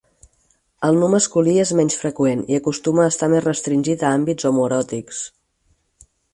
[0.87, 5.25] El nu masculí és menys freqüent, i acostuma a estar més restringit a àmbits homoeròtics.